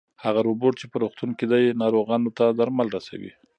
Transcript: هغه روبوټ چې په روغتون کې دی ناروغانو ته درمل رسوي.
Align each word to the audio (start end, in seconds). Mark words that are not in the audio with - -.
هغه 0.23 0.39
روبوټ 0.47 0.73
چې 0.81 0.85
په 0.91 0.97
روغتون 1.03 1.29
کې 1.37 1.45
دی 1.51 1.63
ناروغانو 1.81 2.29
ته 2.37 2.45
درمل 2.59 2.87
رسوي. 2.97 3.31